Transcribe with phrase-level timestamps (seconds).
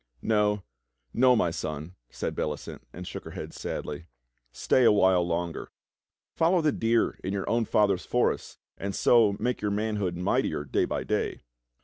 [0.23, 0.63] "No,
[1.13, 1.93] no, my son,"
[2.23, 4.07] and Bellicent .shook her head sadly,
[4.51, 5.69] "stay a while longer.
[6.35, 10.85] Follow the deer in your owm father's forests, and so make your manhood mightier day
[10.85, 11.41] by day."